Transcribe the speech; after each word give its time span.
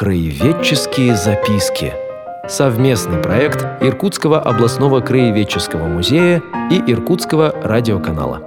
Краеведческие 0.00 1.14
записки. 1.14 1.92
Совместный 2.48 3.20
проект 3.20 3.66
Иркутского 3.82 4.40
областного 4.40 5.02
краеведческого 5.02 5.88
музея 5.88 6.42
и 6.70 6.78
Иркутского 6.90 7.52
радиоканала. 7.62 8.40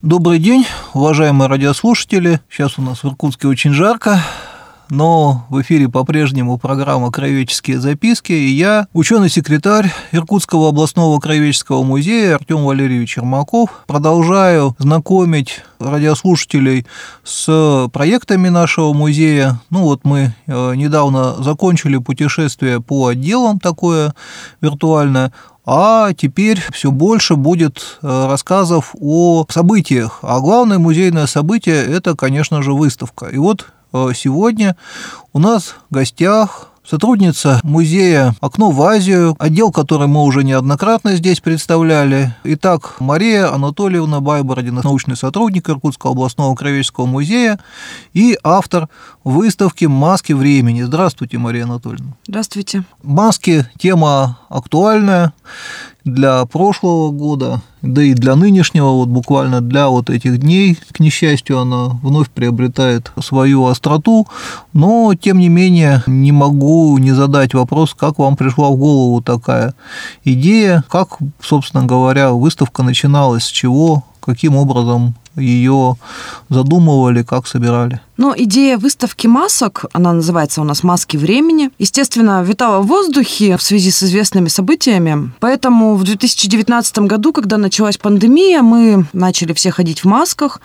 Добрый 0.00 0.38
день, 0.38 0.64
уважаемые 0.94 1.48
радиослушатели. 1.48 2.38
Сейчас 2.48 2.78
у 2.78 2.82
нас 2.82 3.02
в 3.02 3.08
Иркутске 3.08 3.48
очень 3.48 3.72
жарко 3.72 4.20
но 4.90 5.46
в 5.48 5.60
эфире 5.62 5.88
по-прежнему 5.88 6.58
программа 6.58 7.10
«Краеведческие 7.10 7.80
записки», 7.80 8.32
и 8.32 8.48
я, 8.48 8.86
ученый-секретарь 8.92 9.92
Иркутского 10.12 10.68
областного 10.68 11.18
краеведческого 11.20 11.82
музея 11.82 12.36
Артем 12.36 12.64
Валерьевич 12.64 13.16
Ермаков, 13.16 13.70
продолжаю 13.86 14.74
знакомить 14.78 15.62
радиослушателей 15.78 16.86
с 17.24 17.88
проектами 17.92 18.48
нашего 18.48 18.92
музея. 18.92 19.60
Ну 19.70 19.82
вот 19.82 20.00
мы 20.04 20.34
э, 20.46 20.74
недавно 20.74 21.42
закончили 21.42 21.98
путешествие 21.98 22.80
по 22.80 23.08
отделам 23.08 23.58
такое 23.58 24.14
виртуальное, 24.60 25.32
а 25.68 26.12
теперь 26.12 26.62
все 26.72 26.92
больше 26.92 27.34
будет 27.34 27.98
э, 28.00 28.26
рассказов 28.28 28.94
о 29.00 29.44
событиях. 29.48 30.20
А 30.22 30.38
главное 30.38 30.78
музейное 30.78 31.26
событие– 31.26 31.84
это, 31.86 32.14
конечно 32.14 32.62
же, 32.62 32.72
выставка. 32.72 33.26
И 33.26 33.38
вот 33.38 33.66
сегодня 33.92 34.76
у 35.32 35.38
нас 35.38 35.74
в 35.90 35.94
гостях 35.94 36.68
сотрудница 36.88 37.60
музея 37.64 38.34
«Окно 38.40 38.70
в 38.70 38.80
Азию», 38.82 39.34
отдел, 39.38 39.72
который 39.72 40.06
мы 40.06 40.22
уже 40.22 40.44
неоднократно 40.44 41.16
здесь 41.16 41.40
представляли. 41.40 42.34
Итак, 42.44 42.96
Мария 43.00 43.52
Анатольевна 43.52 44.20
Байбородина, 44.20 44.82
научный 44.84 45.16
сотрудник 45.16 45.68
Иркутского 45.68 46.12
областного 46.12 46.54
краеведческого 46.54 47.06
музея 47.06 47.58
и 48.12 48.38
автор 48.44 48.88
выставки 49.24 49.86
«Маски 49.86 50.32
времени». 50.32 50.82
Здравствуйте, 50.82 51.38
Мария 51.38 51.64
Анатольевна. 51.64 52.12
Здравствуйте. 52.26 52.84
Маски– 53.02 53.66
тема 53.78 54.38
актуальная 54.48 55.32
для 56.06 56.46
прошлого 56.46 57.10
года, 57.10 57.60
да 57.82 58.00
и 58.00 58.14
для 58.14 58.36
нынешнего, 58.36 58.90
вот 58.92 59.08
буквально 59.08 59.60
для 59.60 59.88
вот 59.88 60.08
этих 60.08 60.38
дней, 60.38 60.78
к 60.92 61.00
несчастью, 61.00 61.58
она 61.58 61.88
вновь 62.02 62.30
приобретает 62.30 63.10
свою 63.20 63.66
остроту, 63.66 64.26
но, 64.72 65.12
тем 65.14 65.40
не 65.40 65.48
менее, 65.48 66.04
не 66.06 66.30
могу 66.30 66.96
не 66.98 67.10
задать 67.10 67.54
вопрос, 67.54 67.92
как 67.92 68.18
вам 68.18 68.36
пришла 68.36 68.70
в 68.70 68.76
голову 68.76 69.20
такая 69.20 69.74
идея, 70.24 70.84
как, 70.88 71.18
собственно 71.40 71.84
говоря, 71.84 72.30
выставка 72.30 72.84
начиналась, 72.84 73.42
с 73.42 73.50
чего, 73.50 74.04
каким 74.26 74.56
образом 74.56 75.14
ее 75.36 75.96
задумывали, 76.48 77.22
как 77.22 77.46
собирали? 77.46 78.00
Ну, 78.16 78.34
идея 78.36 78.76
выставки 78.76 79.26
масок, 79.26 79.84
она 79.92 80.12
называется 80.12 80.60
у 80.60 80.64
нас 80.64 80.82
«Маски 80.82 81.16
времени», 81.16 81.70
естественно, 81.78 82.42
витала 82.42 82.80
в 82.80 82.86
воздухе 82.86 83.56
в 83.56 83.62
связи 83.62 83.90
с 83.90 84.02
известными 84.02 84.48
событиями. 84.48 85.30
Поэтому 85.40 85.94
в 85.94 86.04
2019 86.04 86.98
году, 87.00 87.32
когда 87.32 87.56
началась 87.56 87.98
пандемия, 87.98 88.62
мы 88.62 89.06
начали 89.12 89.52
все 89.52 89.70
ходить 89.70 90.00
в 90.00 90.06
масках, 90.06 90.60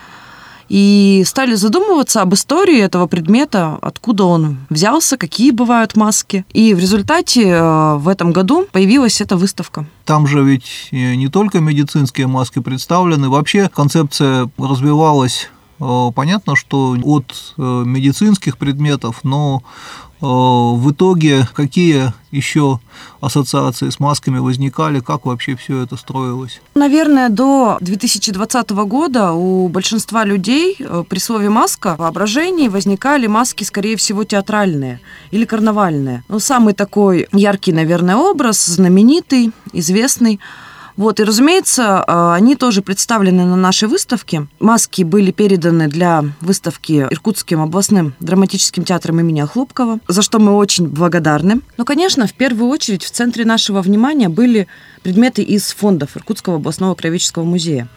и 0.71 1.23
стали 1.25 1.55
задумываться 1.55 2.21
об 2.21 2.33
истории 2.33 2.79
этого 2.79 3.05
предмета, 3.05 3.77
откуда 3.81 4.23
он 4.23 4.59
взялся, 4.69 5.17
какие 5.17 5.51
бывают 5.51 5.97
маски. 5.97 6.45
И 6.53 6.73
в 6.73 6.79
результате 6.79 7.49
э, 7.49 7.95
в 7.95 8.07
этом 8.07 8.31
году 8.31 8.65
появилась 8.71 9.19
эта 9.19 9.35
выставка. 9.35 9.85
Там 10.05 10.27
же 10.27 10.41
ведь 10.43 10.87
не 10.93 11.27
только 11.27 11.59
медицинские 11.59 12.27
маски 12.27 12.59
представлены, 12.59 13.27
вообще 13.27 13.67
концепция 13.67 14.49
развивалась 14.57 15.49
э, 15.81 16.11
Понятно, 16.15 16.55
что 16.55 16.95
от 17.03 17.53
э, 17.57 17.61
медицинских 17.61 18.57
предметов, 18.57 19.19
но 19.23 19.63
Э, 19.63 20.10
в 20.21 20.91
итоге 20.91 21.47
какие 21.53 22.13
еще 22.31 22.79
ассоциации 23.19 23.89
с 23.89 23.99
масками 23.99 24.39
возникали, 24.39 24.99
как 24.99 25.25
вообще 25.25 25.55
все 25.55 25.81
это 25.83 25.97
строилось? 25.97 26.61
Наверное, 26.75 27.29
до 27.29 27.77
2020 27.81 28.69
года 28.69 29.33
у 29.33 29.67
большинства 29.67 30.23
людей 30.23 30.77
э, 30.79 31.03
при 31.07 31.19
слове 31.19 31.49
маска 31.49 31.95
в 31.95 31.99
воображении 31.99 32.67
возникали 32.67 33.27
маски, 33.27 33.63
скорее 33.63 33.97
всего, 33.97 34.23
театральные 34.23 35.01
или 35.31 35.45
карнавальные. 35.45 36.23
Но 36.29 36.39
самый 36.39 36.73
такой 36.73 37.27
яркий, 37.33 37.73
наверное, 37.73 38.15
образ, 38.15 38.65
знаменитый, 38.65 39.51
известный– 39.73 40.39
вот, 40.97 41.19
и, 41.19 41.23
разумеется, 41.23 42.03
а, 42.05 42.35
они 42.35 42.55
тоже 42.55 42.81
представлены 42.81 43.45
на 43.45 43.55
нашей 43.55 43.87
выставке. 43.87 44.47
Маски 44.59 45.03
были 45.03 45.31
переданы 45.31 45.87
для 45.87 46.23
выставки 46.41 47.07
Иркутским 47.09 47.61
областным 47.61 48.13
драматическим 48.19 48.83
театром 48.83 49.19
имени 49.19 49.41
Хлопкова, 49.41 49.99
за 50.07 50.21
что 50.21 50.39
мы 50.39 50.55
очень 50.55 50.87
благодарны. 50.87 51.61
Но, 51.77 51.85
конечно, 51.85 52.27
в 52.27 52.33
первую 52.33 52.69
очередь 52.69 53.03
в 53.03 53.11
центре 53.11 53.45
нашего 53.45 53.81
внимания 53.81 54.29
были 54.29 54.67
предметы 55.03 55.41
из 55.41 55.71
фондов 55.71 56.17
Иркутского 56.17 56.57
областного 56.57 56.95
краеведческого 56.95 57.43
музея. 57.43 57.87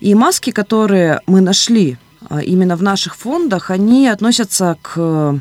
И 0.00 0.14
маски, 0.14 0.50
которые 0.50 1.20
мы 1.26 1.40
нашли 1.40 1.98
а, 2.28 2.40
именно 2.40 2.76
в 2.76 2.82
наших 2.82 3.16
фондах, 3.16 3.70
они 3.70 4.08
относятся 4.08 4.78
к 4.82 5.40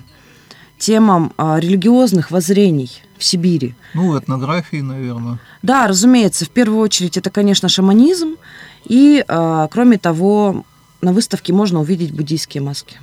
темам 0.78 1.34
а, 1.38 1.60
религиозных 1.60 2.32
воззрений 2.32 3.04
в 3.20 3.24
Сибири. 3.24 3.76
Ну, 3.94 4.18
этнографии, 4.18 4.82
наверное. 4.82 5.40
Да, 5.62 5.88
разумеется. 5.88 6.46
В 6.46 6.50
первую 6.50 6.80
очередь 6.80 7.18
это, 7.18 7.30
конечно, 7.30 7.70
шаманизм. 7.70 8.38
И, 8.86 9.24
а, 9.28 9.68
кроме 9.68 9.98
того, 9.98 10.66
на 11.02 11.14
выставке 11.14 11.54
можно 11.54 11.82
увидеть 11.82 12.14
буддийские 12.16 12.64
маски. 12.64 12.98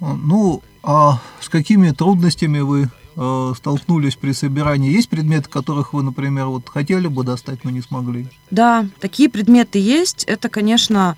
А, 0.00 0.14
ну, 0.14 0.62
а 0.82 1.20
с 1.40 1.48
какими 1.48 1.90
трудностями 1.90 2.60
вы 2.60 2.88
столкнулись 3.56 4.14
при 4.14 4.32
собирании? 4.32 4.92
Есть 4.92 5.08
предметы, 5.08 5.48
которых 5.48 5.94
вы, 5.94 6.02
например, 6.02 6.48
вот 6.48 6.68
хотели 6.68 7.06
бы 7.06 7.24
достать, 7.24 7.64
но 7.64 7.70
не 7.70 7.80
смогли? 7.80 8.28
Да, 8.50 8.86
такие 9.00 9.30
предметы 9.30 9.78
есть. 9.78 10.24
Это, 10.24 10.50
конечно, 10.50 11.16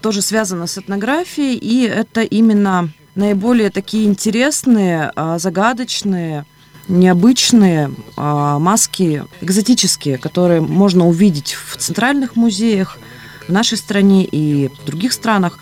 тоже 0.00 0.22
связано 0.22 0.68
с 0.68 0.78
этнографией, 0.78 1.56
и 1.56 1.82
это 1.82 2.22
именно 2.22 2.90
наиболее 3.16 3.70
такие 3.70 4.06
интересные, 4.06 5.12
загадочные, 5.38 6.44
необычные 6.88 7.90
а, 8.16 8.58
маски, 8.58 9.24
экзотические, 9.40 10.18
которые 10.18 10.60
можно 10.60 11.06
увидеть 11.06 11.52
в 11.52 11.76
центральных 11.76 12.36
музеях 12.36 12.98
в 13.46 13.52
нашей 13.52 13.78
стране 13.78 14.24
и 14.24 14.68
в 14.68 14.86
других 14.86 15.12
странах. 15.12 15.58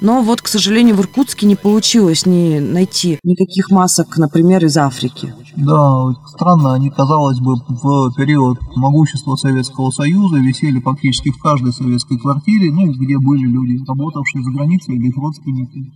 Но 0.00 0.22
вот, 0.22 0.42
к 0.42 0.48
сожалению, 0.48 0.94
в 0.94 1.00
Иркутске 1.00 1.46
не 1.46 1.56
получилось 1.56 2.24
ни 2.24 2.60
найти 2.60 3.18
никаких 3.24 3.70
масок, 3.70 4.16
например, 4.16 4.64
из 4.64 4.76
Африки. 4.76 5.34
Да, 5.56 6.14
странно, 6.28 6.74
они, 6.74 6.88
казалось 6.90 7.40
бы, 7.40 7.56
в 7.68 8.14
период 8.14 8.58
могущества 8.76 9.34
Советского 9.34 9.90
Союза 9.90 10.36
висели 10.36 10.78
практически 10.78 11.32
в 11.32 11.38
каждой 11.38 11.72
советской 11.72 12.16
квартире, 12.16 12.70
ну, 12.70 12.92
где 12.92 13.18
были 13.18 13.46
люди, 13.46 13.82
работавшие 13.88 14.44
за 14.44 14.52
границей 14.52 14.94
или 14.94 15.08
их 15.08 15.16
родственники. 15.16 15.92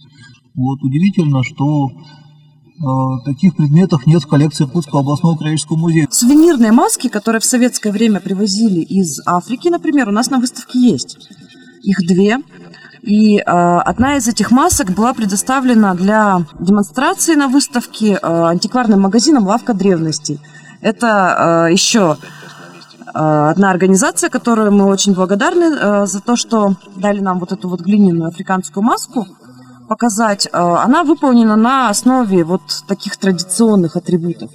Вот 0.56 0.82
удивительно, 0.82 1.44
что 1.44 1.90
таких 3.24 3.56
предметов 3.56 4.06
нет 4.06 4.22
в 4.22 4.26
коллекции 4.26 4.64
Иркутского 4.64 5.00
областного 5.00 5.36
краеведческого 5.36 5.76
музея. 5.76 6.08
Сувенирные 6.10 6.72
маски, 6.72 7.08
которые 7.08 7.40
в 7.40 7.44
советское 7.44 7.92
время 7.92 8.20
привозили 8.20 8.80
из 8.80 9.20
Африки, 9.26 9.68
например, 9.68 10.08
у 10.08 10.12
нас 10.12 10.30
на 10.30 10.38
выставке 10.38 10.78
есть. 10.78 11.18
Их 11.82 11.98
две. 11.98 12.38
И 13.02 13.38
э, 13.38 13.42
одна 13.42 14.16
из 14.16 14.28
этих 14.28 14.50
масок 14.50 14.92
была 14.92 15.12
предоставлена 15.12 15.94
для 15.94 16.44
демонстрации 16.60 17.34
на 17.34 17.48
выставке 17.48 18.12
э, 18.12 18.18
антикварным 18.22 19.00
магазином 19.00 19.46
«Лавка 19.46 19.74
древностей». 19.74 20.40
Это 20.80 21.66
э, 21.68 21.72
еще 21.72 22.16
э, 22.16 23.10
одна 23.12 23.70
организация, 23.70 24.30
которой 24.30 24.70
мы 24.70 24.86
очень 24.86 25.14
благодарны 25.14 25.74
э, 25.74 26.06
за 26.06 26.20
то, 26.20 26.36
что 26.36 26.76
дали 26.94 27.18
нам 27.18 27.40
вот 27.40 27.50
эту 27.50 27.68
вот 27.68 27.80
глиняную 27.80 28.28
африканскую 28.28 28.84
маску– 28.84 29.26
показать, 29.92 30.46
э, 30.46 30.50
она 30.58 31.04
выполнена 31.04 31.54
на 31.54 31.90
основе 31.90 32.44
вот 32.44 32.62
таких 32.88 33.18
традиционных 33.18 33.94
атрибутов. 33.94 34.50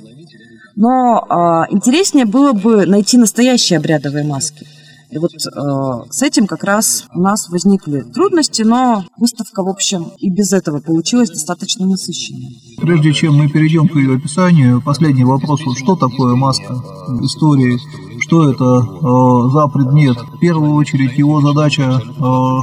Но 0.76 1.26
э, 1.30 1.74
интереснее 1.76 2.26
было 2.26 2.54
бы 2.54 2.88
найти 2.88 3.18
настоящие 3.18 3.78
обрядовые 3.78 4.26
маски. 4.26 4.66
И 5.12 5.20
вот 5.20 5.32
э, 5.32 6.12
с 6.12 6.24
этим 6.24 6.48
как 6.48 6.64
раз 6.64 7.06
у 7.14 7.22
нас 7.22 7.50
возникли 7.50 8.02
трудности, 8.02 8.64
но 8.64 9.06
выставка, 9.18 9.62
в 9.64 9.70
общем, 9.70 10.08
и 10.18 10.32
без 10.32 10.54
этого 10.54 10.80
получилась 10.80 11.30
достаточно 11.30 11.86
насыщенной. 11.86 12.58
Прежде 12.82 13.14
чем 13.14 13.36
мы 13.36 13.48
перейдем 13.48 13.88
к 13.88 13.96
ее 13.96 14.18
описанию, 14.18 14.82
последний 14.82 15.24
вопрос. 15.24 15.62
Что 15.78 15.96
такое 15.96 16.36
маска 16.36 16.74
в 17.08 17.24
истории? 17.24 17.78
Что 18.28 18.50
это 18.50 18.66
э, 18.66 19.52
за 19.54 19.68
предмет? 19.70 20.18
В 20.18 20.40
первую 20.40 20.74
очередь 20.74 21.18
его 21.18 21.40
задача 21.40 21.84
э, 21.84 22.02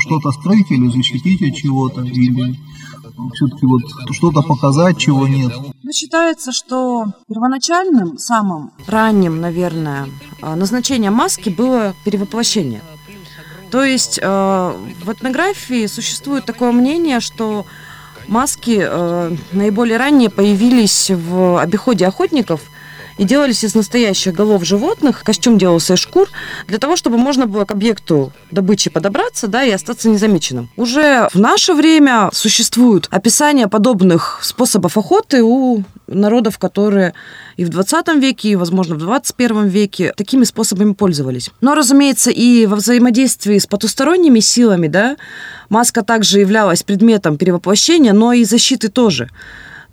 что-то 0.01 0.31
скрыть 0.33 0.71
или 0.71 0.91
защитить 0.91 1.41
от 1.41 1.57
чего-то, 1.57 2.03
или 2.03 2.55
все-таки 3.33 3.65
вот 3.65 3.81
что-то 4.11 4.43
показать, 4.43 4.99
чего 4.99 5.27
нет. 5.27 5.55
Ну, 5.83 5.91
считается, 5.91 6.53
что 6.53 7.07
первоначальным, 7.29 8.19
самым 8.19 8.73
ранним, 8.87 9.41
наверное, 9.41 10.07
а, 10.43 10.55
назначением 10.55 11.15
маски 11.15 11.49
было 11.49 11.95
перевоплощение. 12.05 12.83
То 13.71 13.83
есть 13.85 14.19
э, 14.21 14.73
в 15.03 15.11
этнографии 15.11 15.87
существует 15.87 16.45
такое 16.45 16.73
мнение, 16.73 17.21
что 17.21 17.65
маски 18.29 18.87
э, 18.87 19.37
наиболее 19.53 19.97
ранее 19.97 20.29
появились 20.29 21.11
в 21.11 21.59
обиходе 21.59 22.07
охотников– 22.07 22.61
и 23.19 23.25
делались 23.25 23.65
из 23.65 23.75
настоящих 23.75 24.35
голов 24.35 24.65
животных. 24.65 25.23
Костюм 25.25 25.59
делался 25.59 25.95
из 25.95 25.99
шкур 25.99 26.29
для 26.67 26.79
того, 26.79 26.97
чтобы 26.97 27.19
можно 27.19 27.47
было 27.47 27.65
к 27.65 27.73
объекту 27.73 28.33
добычи 28.51 28.91
подобраться, 28.91 29.49
да, 29.49 29.65
и 29.65 29.71
остаться 29.71 30.09
незамеченным. 30.09 30.71
Уже 30.77 31.29
в 31.33 31.39
наше 31.39 31.75
время 31.75 32.31
существуют 32.33 33.09
описания 33.11 33.69
подобных 33.69 34.41
способов 34.43 34.97
охоты 34.97 35.43
у 35.43 35.85
народов, 36.07 36.59
которые 36.59 37.15
и 37.57 37.65
в 37.65 37.69
20 37.69 38.09
веке, 38.17 38.51
и, 38.51 38.57
возможно, 38.57 38.95
в 38.97 38.99
21 38.99 39.69
веке 39.69 40.13
такими 40.17 40.45
способами 40.45 40.93
пользовались. 40.93 41.51
Но, 41.61 41.75
разумеется, 41.75 42.31
и 42.31 42.67
во 42.67 42.77
взаимодействии 42.77 43.59
с 43.59 43.67
потусторонними 43.67 44.41
силами, 44.41 44.89
да, 44.89 45.17
маска 45.69 46.03
также 46.03 46.41
являлась 46.41 46.83
предметом 46.83 47.37
перевоплощения, 47.37 48.13
но 48.13 48.33
и 48.33 48.45
защиты 48.45 48.89
тоже. 48.89 49.31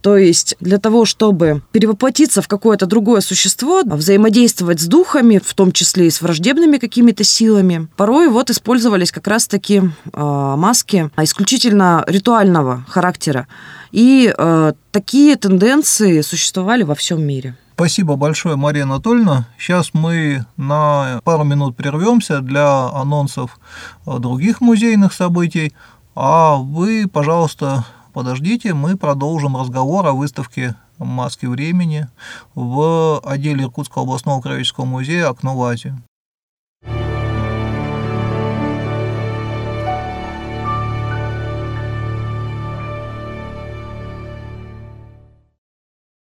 То 0.01 0.17
есть 0.17 0.55
для 0.59 0.79
того, 0.79 1.05
чтобы 1.05 1.61
перевоплотиться 1.71 2.41
в 2.41 2.47
какое-то 2.47 2.87
другое 2.87 3.21
существо, 3.21 3.81
взаимодействовать 3.85 4.81
с 4.81 4.85
духами, 4.85 5.39
в 5.43 5.53
том 5.53 5.71
числе 5.71 6.07
и 6.07 6.09
с 6.09 6.21
враждебными 6.21 6.77
какими-то 6.77 7.23
силами, 7.23 7.87
порой 7.95 8.29
вот 8.29 8.49
использовались 8.49 9.11
как 9.11 9.27
раз-таки 9.27 9.77
э, 9.81 9.83
маски 10.13 11.09
исключительно 11.17 12.03
ритуального 12.07 12.83
характера. 12.87 13.47
И 13.91 14.33
э, 14.35 14.73
такие 14.91 15.35
тенденции 15.35 16.21
существовали 16.21 16.83
во 16.83 16.95
всем 16.95 17.23
мире. 17.23 17.55
Спасибо 17.75 18.15
большое, 18.15 18.55
Мария 18.55 18.83
Анатольевна. 18.83 19.47
Сейчас 19.57 19.91
мы 19.93 20.45
на 20.57 21.19
пару 21.23 21.43
минут 21.43 21.75
прервемся 21.75 22.41
для 22.41 22.89
анонсов 22.89 23.59
других 24.05 24.61
музейных 24.61 25.13
событий. 25.13 25.73
А 26.13 26.57
вы, 26.57 27.07
пожалуйста, 27.11 27.85
подождите, 28.11 28.73
мы 28.73 28.97
продолжим 28.97 29.57
разговор 29.57 30.05
о 30.05 30.13
выставке 30.13 30.75
«Маски 30.97 31.45
времени» 31.47 32.07
в 32.53 33.19
отделе 33.19 33.63
Иркутского 33.63 34.03
областного 34.03 34.41
краеведческого 34.41 34.85
музея 34.85 35.29
«Окно 35.29 35.57
в 35.57 35.63
Азию». 35.63 36.01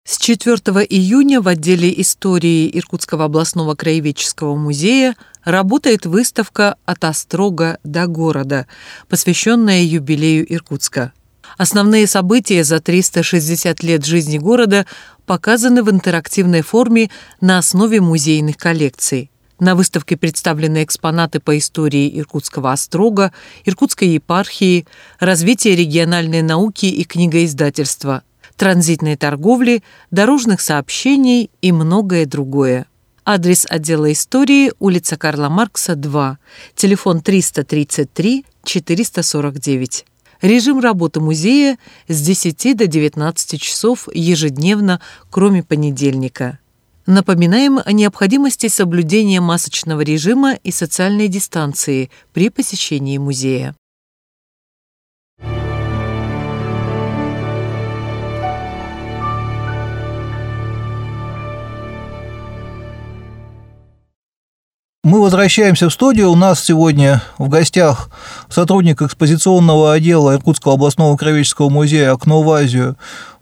С 0.06 0.18
4 0.18 0.58
июня 0.90 1.42
в 1.42 1.48
отделе 1.48 1.94
истории 2.00 2.70
Иркутского 2.78 3.26
областного 3.26 3.74
краеведческого 3.74 4.56
музея 4.56 5.16
работает 5.44 6.06
выставка 6.06 6.76
«От 6.86 7.04
острога 7.04 7.80
до 7.84 8.08
города», 8.08 8.68
посвященная 9.10 9.82
юбилею 9.82 10.46
Иркутска. 10.54 11.14
Основные 11.58 12.08
события 12.08 12.64
за 12.64 12.80
360 12.80 13.84
лет 13.84 14.06
жизни 14.06 14.38
города 14.38 14.86
показаны 15.26 15.84
в 15.84 15.90
интерактивной 15.90 16.62
форме 16.62 17.10
на 17.42 17.58
основе 17.58 18.02
музейных 18.02 18.58
коллекций. 18.58 19.30
На 19.60 19.76
выставке 19.76 20.18
представлены 20.18 20.84
экспонаты 20.84 21.40
по 21.40 21.58
истории 21.58 22.20
Иркутского 22.20 22.72
острога, 22.72 23.32
Иркутской 23.66 24.10
епархии, 24.10 24.86
развития 25.20 25.76
региональной 25.76 26.42
науки 26.42 26.88
и 26.88 27.04
книгоиздательства, 27.04 28.24
транзитной 28.58 29.16
торговли, 29.16 29.84
дорожных 30.12 30.60
сообщений 30.60 31.50
и 31.62 31.72
многое 31.72 32.26
другое. 32.26 32.88
Адрес 33.26 33.66
отдела 33.70 34.12
истории– 34.12 34.74
улица 34.80 35.16
Карла 35.16 35.48
Маркса, 35.48 35.96
2, 35.96 36.40
телефон 36.76 37.22
333 37.22 38.46
449. 38.66 40.06
Режим 40.44 40.82
работы 40.82 41.22
музея 41.22 41.78
с 42.10 42.22
10 42.22 42.76
до 42.76 42.86
19 42.86 43.62
часов 43.62 44.10
ежедневно, 44.14 45.00
кроме 45.30 45.64
понедельника. 45.64 46.60
Напоминаем 47.06 47.80
о 47.84 47.94
необходимости 47.94 48.68
соблюдения 48.68 49.40
масочного 49.40 50.02
режима 50.02 50.56
и 50.56 50.72
социальной 50.72 51.30
дистанции 51.30 52.12
при 52.34 52.50
посещении 52.50 53.18
музея. 53.18 53.74
Мы 65.14 65.22
возвращаемся 65.22 65.90
в 65.90 65.94
студию. 65.94 66.32
У 66.32 66.36
нас 66.36 66.64
сегодня 66.64 67.22
в 67.38 67.48
гостях 67.48 68.10
сотрудник 68.50 69.04
экспозиционного 69.04 69.94
отдела 69.94 70.34
Иркутского 70.34 70.74
областного 70.74 71.16
краеведческого 71.18 71.70
музея 71.70 72.14
«Окно 72.14 72.42
в 72.42 72.50
Азию» 72.50 72.98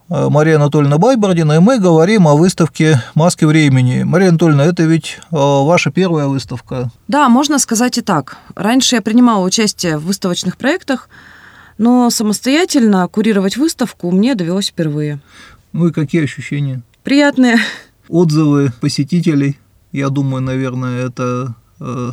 Мария 0.09 0.57
Анатольевна 0.57 0.97
Байбордина, 0.97 1.53
и 1.53 1.59
мы 1.59 1.79
говорим 1.79 2.27
о 2.27 2.35
выставке 2.35 3.01
«Маски 3.15 3.45
времени». 3.45 4.03
Мария 4.03 4.27
Анатольевна, 4.27 4.65
это 4.65 4.83
ведь 4.83 5.19
э, 5.21 5.27
ваша 5.31 5.91
первая 5.91 6.27
выставка. 6.27 6.91
Да, 7.07 7.29
можно 7.29 7.57
сказать 7.57 7.97
и 7.97 8.01
так. 8.01 8.35
Раньше 8.53 8.97
я 8.97 9.01
принимала 9.01 9.45
участие 9.45 9.97
в 9.97 10.03
выставочных 10.03 10.57
проектах, 10.57 11.07
но 11.77 12.09
самостоятельно 12.09 13.07
курировать 13.07 13.55
выставку 13.55 14.11
мне 14.11 14.35
довелось 14.35 14.67
впервые. 14.67 15.21
Ну 15.71 15.87
и 15.87 15.93
какие 15.93 16.25
ощущения? 16.25 16.81
Приятные. 17.03 17.59
Отзывы 18.09 18.73
посетителей? 18.81 19.57
Я 19.93 20.09
думаю, 20.09 20.41
наверное, 20.41 21.07
это 21.07 21.55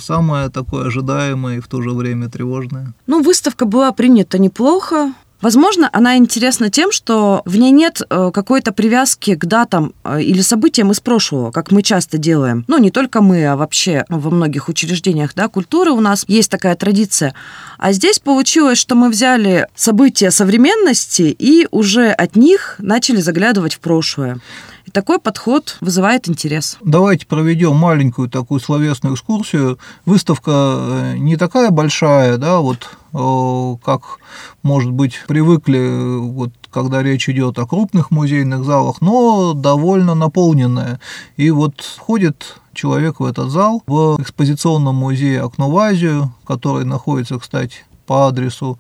самое 0.01 0.49
такое 0.49 0.87
ожидаемое 0.87 1.59
и 1.59 1.61
в 1.61 1.69
то 1.69 1.83
же 1.83 1.91
время 1.91 2.29
тревожное. 2.29 2.93
Ну, 3.07 3.23
выставка 3.23 3.65
была 3.65 3.93
принята 3.93 4.39
неплохо. 4.39 5.13
Возможно, 5.41 5.89
она 5.93 6.17
интересна 6.17 6.69
тем, 6.69 6.91
что 6.91 7.43
в 7.45 7.57
ней 7.57 7.71
нет 7.71 8.03
э, 8.03 8.31
какой-то 8.35 8.73
привязки 8.73 9.37
к 9.37 9.47
датам 9.47 9.95
э, 10.03 10.21
или 10.21 10.41
событиям 10.41 10.91
из 10.91 10.99
прошлого, 10.99 11.53
как 11.53 11.71
мы 11.71 11.83
часто 11.83 12.19
делаем. 12.19 12.65
Ну, 12.67 12.79
не 12.79 12.91
только 12.91 13.21
мы, 13.21 13.47
а 13.47 13.57
вообще 13.57 14.05
во 14.09 14.31
многих 14.31 14.69
учреждениях 14.69 15.35
да, 15.37 15.47
культуры 15.47 15.93
у 15.93 16.01
нас 16.01 16.25
есть 16.27 16.51
такая 16.51 16.75
традиция. 16.75 17.35
А 17.79 17.93
здесь 17.93 18.19
получилось, 18.19 18.79
что 18.79 18.97
мы 18.97 19.11
взяли 19.11 19.69
события 19.77 20.33
современности 20.33 21.37
и 21.39 21.69
уже 21.71 22.09
от 22.09 22.35
них 22.35 22.75
начали 22.79 23.21
заглядывать 23.21 23.75
в 23.75 23.81
прошлое. 23.81 24.41
И 24.89 24.91
такой 24.91 25.19
подход 25.19 25.77
вызывает 25.83 26.31
интерес. 26.31 26.79
Давайте 26.83 27.27
проведем 27.27 27.77
маленькую 27.77 28.31
такую 28.31 28.59
словесную 28.59 29.17
экскурсию. 29.17 29.79
Выставка 30.07 30.51
э, 30.51 31.17
не 31.19 31.37
такая 31.37 31.69
большая, 31.69 32.39
да, 32.39 32.61
вот 32.61 32.89
э, 33.13 33.85
как, 33.85 34.19
может 34.63 34.91
быть, 34.91 35.21
привыкли, 35.27 36.17
вот, 36.21 36.53
когда 36.71 37.03
речь 37.03 37.29
идет 37.29 37.59
о 37.59 37.67
крупных 37.67 38.11
музейных 38.11 38.65
залах, 38.65 39.03
но 39.03 39.53
довольно 39.53 40.15
наполненная. 40.15 41.01
И 41.37 41.51
вот 41.51 41.83
входит 41.83 42.57
человек 42.73 43.21
в 43.21 43.27
этот 43.27 43.51
зал 43.51 43.83
в 43.87 44.17
экспозиционном 44.23 44.95
музее 44.95 45.43
«Окно 45.43 45.71
в 45.71 45.77
Азию», 45.77 46.33
который 46.47 46.87
находится, 46.87 47.39
кстати, 47.39 47.85
по 48.07 48.27
адресу 48.29 48.79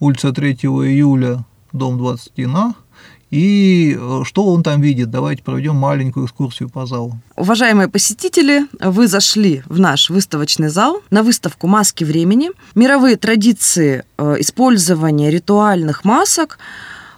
улица 0.00 0.32
3 0.32 0.54
июля, 0.54 1.44
дом 1.74 2.00
21А, 2.00 2.72
и 3.32 3.96
э, 3.98 4.22
что 4.24 4.44
он 4.44 4.62
там 4.62 4.80
видит. 4.82 5.10
Давайте 5.10 5.42
проведем 5.42 5.74
маленькую 5.74 6.26
экскурсию 6.26 6.68
по 6.68 6.86
залу. 6.86 7.18
Уважаемые 7.34 7.88
посетители, 7.88 8.66
вы 8.78 9.08
зашли 9.08 9.62
в 9.66 9.80
наш 9.80 10.10
выставочный 10.10 10.68
зал 10.68 11.00
на 11.10 11.22
выставку 11.22 11.66
«Маски 11.66 12.04
времени». 12.04 12.50
Мировые 12.74 13.16
традиции 13.16 14.04
э, 14.18 14.36
использования 14.38 15.30
ритуальных 15.30 16.04
масок 16.04 16.58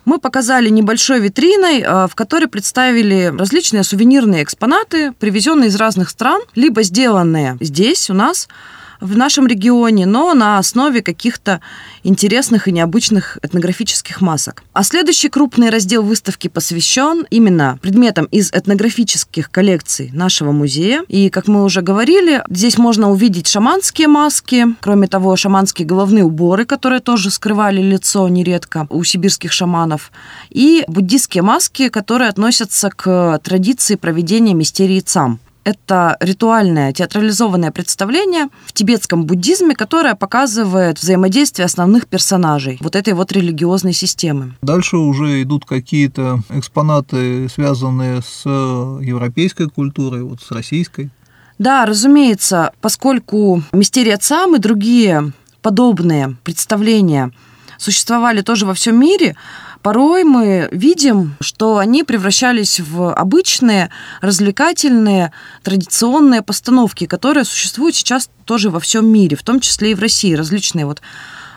мы 0.04 0.18
показали 0.18 0.68
небольшой 0.68 1.18
витриной, 1.18 1.80
э, 1.80 2.06
в 2.06 2.14
которой 2.14 2.46
представили 2.46 3.34
различные 3.36 3.82
сувенирные 3.82 4.44
экспонаты, 4.44 5.12
привезенные 5.18 5.68
из 5.68 5.74
разных 5.74 6.10
стран, 6.10 6.42
либо 6.54 6.84
сделанные 6.84 7.58
здесь 7.60 8.08
у 8.08 8.14
нас– 8.14 8.48
в 9.04 9.16
нашем 9.18 9.46
регионе, 9.46 10.06
но 10.06 10.32
на 10.32 10.58
основе 10.58 11.02
каких-то 11.02 11.60
интересных 12.02 12.68
и 12.68 12.72
необычных 12.72 13.38
этнографических 13.42 14.22
масок. 14.22 14.62
А 14.72 14.82
следующий 14.82 15.28
крупный 15.28 15.68
раздел 15.68 16.02
выставки 16.02 16.48
посвящен 16.48 17.26
именно 17.28 17.78
предметам 17.82 18.24
из 18.26 18.50
этнографических 18.50 19.50
коллекций 19.50 20.10
нашего 20.12 20.52
музея. 20.52 21.04
И, 21.08 21.28
как 21.28 21.48
мы 21.48 21.64
уже 21.64 21.82
говорили, 21.82 22.42
здесь 22.48 22.78
можно 22.78 23.10
увидеть 23.10 23.46
шаманские 23.46 24.08
маски, 24.08 24.66
кроме 24.80 25.06
того, 25.06 25.36
шаманские 25.36 25.86
головные 25.86 26.24
уборы, 26.24 26.64
которые 26.64 27.00
тоже 27.00 27.30
скрывали 27.30 27.82
лицо 27.82 28.26
нередко 28.28 28.86
у 28.88 29.04
сибирских 29.04 29.52
шаманов, 29.52 30.10
и 30.48 30.84
буддийские 30.88 31.42
маски, 31.42 31.90
которые 31.90 32.30
относятся 32.30 32.88
к 32.88 33.38
традиции 33.42 33.96
проведения 33.96 34.54
мистерии 34.54 35.00
цам 35.00 35.40
это 35.64 36.16
ритуальное 36.20 36.92
театрализованное 36.92 37.72
представление 37.72 38.48
в 38.66 38.72
тибетском 38.72 39.24
буддизме, 39.24 39.74
которое 39.74 40.14
показывает 40.14 40.98
взаимодействие 40.98 41.66
основных 41.66 42.06
персонажей 42.06 42.78
вот 42.80 42.94
этой 42.96 43.14
вот 43.14 43.32
религиозной 43.32 43.92
системы. 43.92 44.54
Дальше 44.62 44.96
уже 44.96 45.42
идут 45.42 45.64
какие-то 45.64 46.40
экспонаты, 46.50 47.48
связанные 47.48 48.20
с 48.22 48.44
европейской 48.44 49.68
культурой, 49.68 50.22
вот 50.22 50.40
с 50.42 50.50
российской. 50.50 51.10
Да, 51.58 51.86
разумеется, 51.86 52.72
поскольку 52.80 53.62
мистерия 53.72 54.18
Цам 54.18 54.56
и 54.56 54.58
другие 54.58 55.32
подобные 55.62 56.36
представления 56.42 57.30
существовали 57.78 58.42
тоже 58.42 58.66
во 58.66 58.74
всем 58.74 58.98
мире, 58.98 59.36
порой 59.84 60.24
мы 60.24 60.68
видим, 60.72 61.36
что 61.40 61.76
они 61.76 62.04
превращались 62.04 62.80
в 62.80 63.12
обычные, 63.12 63.90
развлекательные, 64.22 65.30
традиционные 65.62 66.40
постановки, 66.40 67.04
которые 67.04 67.44
существуют 67.44 67.94
сейчас 67.94 68.30
тоже 68.46 68.70
во 68.70 68.80
всем 68.80 69.06
мире, 69.06 69.36
в 69.36 69.42
том 69.42 69.60
числе 69.60 69.90
и 69.90 69.94
в 69.94 70.00
России, 70.00 70.32
различные 70.32 70.86
вот 70.86 71.02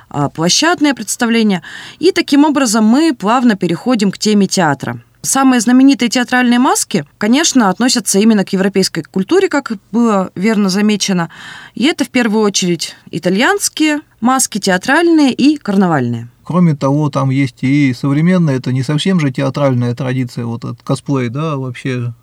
а, 0.10 0.28
площадные 0.28 0.94
представления. 0.94 1.64
И 2.00 2.12
таким 2.12 2.44
образом 2.44 2.84
мы 2.84 3.16
плавно 3.16 3.56
переходим 3.56 4.12
к 4.12 4.18
теме 4.18 4.46
театра. 4.46 5.00
Самые 5.22 5.62
знаменитые 5.62 6.10
театральные 6.10 6.60
маски, 6.60 7.06
конечно, 7.18 7.70
относятся 7.70 8.20
именно 8.20 8.44
к 8.44 8.52
европейской 8.52 9.04
культуре, 9.04 9.48
как 9.48 9.72
было 9.94 10.32
верно 10.36 10.68
замечено. 10.68 11.30
И 11.76 11.86
это 11.86 12.04
в 12.04 12.10
первую 12.10 12.44
очередь 12.44 12.94
итальянские 13.10 14.02
маски, 14.20 14.58
театральные 14.58 15.32
и 15.32 15.56
карнавальные. 15.56 16.28
Кроме 16.48 16.78
того, 16.78 17.10
там 17.10 17.30
есть 17.30 17.58
и 17.62 17.94
современная, 17.94 18.56
это 18.56 18.72
не 18.72 18.82
совсем 18.82 19.20
же 19.20 19.32
театральная 19.32 19.94
традиция, 19.94 20.46
вот 20.46 20.64
этот 20.64 20.82
косплей, 20.82 21.28
да, 21.28 21.58
вообще, 21.58 22.14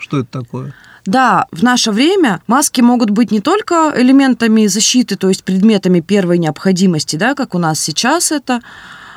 что 0.00 0.18
это 0.18 0.40
такое? 0.40 0.74
Да, 1.06 1.46
в 1.52 1.62
наше 1.62 1.92
время 1.92 2.42
маски 2.48 2.80
могут 2.80 3.10
быть 3.10 3.30
не 3.30 3.40
только 3.40 3.94
элементами 3.96 4.66
защиты, 4.66 5.14
то 5.14 5.28
есть 5.28 5.44
предметами 5.44 6.00
первой 6.00 6.38
необходимости, 6.38 7.14
да, 7.14 7.36
как 7.36 7.54
у 7.54 7.58
нас 7.58 7.78
сейчас 7.78 8.32
это 8.32 8.62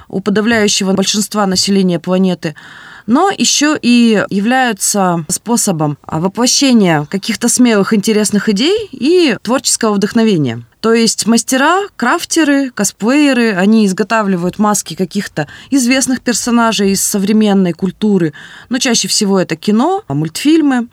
у 0.08 0.20
подавляющего 0.20 0.94
большинства 0.94 1.48
населения 1.48 2.00
планеты, 2.00 2.54
но 3.12 3.30
еще 3.30 3.78
и 3.80 4.24
являются 4.30 5.26
способом 5.28 5.98
воплощения 6.08 7.06
каких-то 7.10 7.50
смелых, 7.50 7.94
интересных 7.94 8.48
идей 8.48 8.88
и 8.94 9.36
творческого 9.44 9.96
вдохновения. 9.96 10.64
То 10.80 10.94
есть 10.94 11.28
мастера, 11.28 11.82
крафтеры, 11.98 12.72
косплееры, 12.72 13.52
они 13.52 13.86
изготавливают 13.86 14.60
маски 14.60 14.96
каких-то 14.96 15.50
известных 15.70 16.22
персонажей 16.22 16.92
из 16.92 17.04
современной 17.04 17.74
культуры, 17.74 18.32
но 18.70 18.78
чаще 18.78 19.10
всего 19.10 19.42
это 19.42 19.58
кино, 19.58 20.04
мультфильмы 20.08 20.88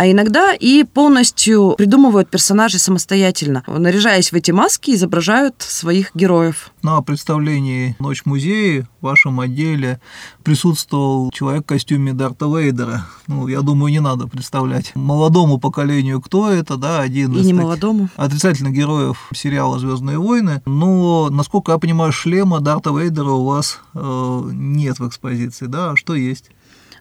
а 0.00 0.10
иногда 0.10 0.54
и 0.54 0.82
полностью 0.84 1.74
придумывают 1.76 2.30
персонажей 2.30 2.80
самостоятельно. 2.80 3.62
Наряжаясь 3.66 4.32
в 4.32 4.34
эти 4.34 4.50
маски, 4.50 4.92
изображают 4.92 5.56
своих 5.58 6.12
героев. 6.14 6.72
На 6.82 7.02
представлении 7.02 7.96
«Ночь 7.98 8.24
музея» 8.24 8.88
в 9.02 9.04
вашем 9.04 9.40
отделе 9.40 10.00
присутствовал 10.42 11.30
человек 11.32 11.64
в 11.64 11.66
костюме 11.66 12.14
Дарта 12.14 12.46
Вейдера. 12.46 13.08
Ну, 13.26 13.46
я 13.46 13.60
думаю, 13.60 13.92
не 13.92 14.00
надо 14.00 14.26
представлять 14.26 14.96
молодому 14.96 15.58
поколению, 15.58 16.22
кто 16.22 16.50
это, 16.50 16.78
да, 16.78 17.00
один 17.00 17.36
и 17.36 17.40
из 17.40 17.44
не 17.44 17.52
молодому. 17.52 18.08
отрицательных 18.16 18.72
героев 18.72 19.28
сериала 19.34 19.78
«Звездные 19.78 20.18
войны». 20.18 20.62
Но, 20.64 21.28
насколько 21.28 21.72
я 21.72 21.78
понимаю, 21.78 22.10
шлема 22.10 22.60
Дарта 22.60 22.88
Вейдера 22.88 23.32
у 23.32 23.44
вас 23.44 23.80
э, 23.92 24.40
нет 24.50 24.98
в 24.98 25.06
экспозиции, 25.06 25.66
да? 25.66 25.90
А 25.90 25.96
что 25.96 26.14
есть? 26.14 26.50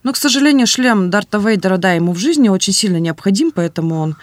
Но, 0.04 0.14
к 0.14 0.18
сожалению, 0.18 0.68
шлем 0.68 1.10
Дарта 1.10 1.38
Вейдера, 1.38 1.78
да, 1.78 1.94
ему 1.94 2.14
в 2.14 2.18
жизни 2.18 2.50
очень 2.50 2.74
сильно 2.74 2.98
необходим, 2.98 3.52
поэтому 3.52 4.00
он 4.00 4.16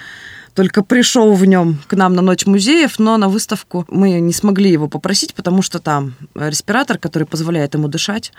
только 0.55 0.83
пришел 0.83 1.35
в 1.35 1.45
нем 1.45 1.79
к 1.87 1.95
нам 1.95 2.15
на 2.15 2.23
ночь 2.23 2.47
музеев, 2.47 2.99
но 2.99 3.19
на 3.19 3.29
выставку 3.29 3.85
мы 3.89 4.19
не 4.21 4.33
смогли 4.33 4.71
его 4.71 4.89
попросить, 4.89 5.35
потому 5.35 5.61
что 5.61 5.79
там 5.79 6.15
респиратор, 6.35 6.99
который 6.99 7.25
позволяет 7.25 7.75
ему 7.75 7.89
дышать, 7.89 8.33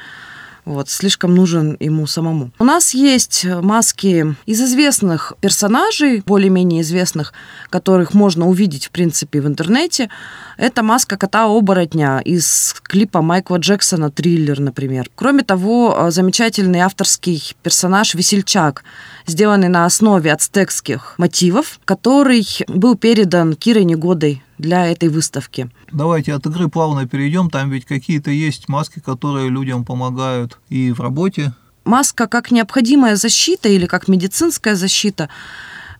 вот, 0.67 0.89
слишком 0.89 1.33
нужен 1.33 1.77
ему 1.79 2.05
самому. 2.07 2.51
У 2.59 2.65
нас 2.65 2.93
есть 2.93 3.45
маски 3.45 4.35
из 4.45 4.61
известных 4.61 5.33
персонажей, 5.39 6.21
более-менее 6.25 6.81
известных, 6.81 7.31
которых 7.69 8.13
можно 8.13 8.47
увидеть, 8.47 8.87
в 8.87 8.91
принципе, 8.91 9.39
в 9.39 9.47
интернете. 9.47 10.09
Это 10.57 10.83
маска 10.83 11.15
кота-оборотня 11.17 12.19
из 12.19 12.75
клипа 12.83 13.21
Майкла 13.21 13.57
Джексона 13.57 14.11
«Триллер», 14.11 14.59
например. 14.59 15.09
Кроме 15.15 15.43
того, 15.43 16.07
замечательный 16.09 16.79
авторский 16.79 17.55
персонаж 17.63 18.13
Весельчак, 18.13 18.83
сделанный 19.25 19.69
на 19.69 19.85
основе 19.85 20.33
ацтекских 20.33 21.15
мотивов, 21.17 21.79
который 21.85 22.45
был 22.67 22.95
передан 22.95 23.55
Кирой 23.55 23.85
Негодой 23.85 24.43
для 24.57 24.87
этой 24.87 25.09
выставки. 25.09 25.69
Давайте 25.91 26.33
от 26.33 26.45
игры 26.45 26.67
плавно 26.67 27.07
перейдем. 27.07 27.49
Там 27.49 27.69
ведь 27.69 27.85
какие-то 27.85 28.31
есть 28.31 28.69
маски, 28.69 28.99
которые 28.99 29.49
людям 29.49 29.85
помогают 29.85 30.59
и 30.69 30.91
в 30.91 30.99
работе. 30.99 31.53
Маска 31.85 32.27
как 32.27 32.51
необходимая 32.51 33.15
защита 33.15 33.69
или 33.69 33.85
как 33.85 34.07
медицинская 34.07 34.75
защита. 34.75 35.29